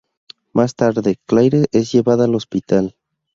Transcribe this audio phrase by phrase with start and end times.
[0.51, 2.95] Más tarde, Claire es llevada al hospital.